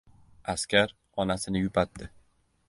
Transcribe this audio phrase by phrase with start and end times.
[0.53, 0.95] Askar
[1.25, 2.09] onasini yupatdi: